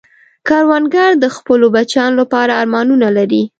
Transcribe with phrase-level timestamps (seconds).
[0.47, 3.43] کروندګر د خپلو بچیانو لپاره ارمانونه لري